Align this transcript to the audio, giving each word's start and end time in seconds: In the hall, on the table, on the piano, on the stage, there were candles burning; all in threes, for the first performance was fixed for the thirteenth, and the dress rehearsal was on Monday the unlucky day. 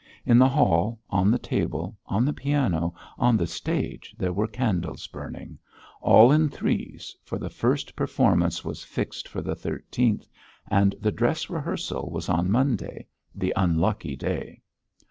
In 0.25 0.39
the 0.39 0.49
hall, 0.49 0.99
on 1.11 1.29
the 1.29 1.37
table, 1.37 1.95
on 2.07 2.25
the 2.25 2.33
piano, 2.33 2.95
on 3.19 3.37
the 3.37 3.45
stage, 3.45 4.15
there 4.17 4.33
were 4.33 4.47
candles 4.47 5.05
burning; 5.05 5.59
all 6.01 6.31
in 6.31 6.49
threes, 6.49 7.15
for 7.23 7.37
the 7.37 7.51
first 7.51 7.95
performance 7.95 8.65
was 8.65 8.83
fixed 8.83 9.27
for 9.27 9.43
the 9.43 9.53
thirteenth, 9.53 10.27
and 10.67 10.95
the 10.99 11.11
dress 11.11 11.51
rehearsal 11.51 12.09
was 12.09 12.29
on 12.29 12.49
Monday 12.49 13.05
the 13.35 13.53
unlucky 13.55 14.15
day. 14.15 14.63